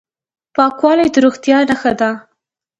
[0.55, 2.11] پاکوالی د روغتیا نښه ده.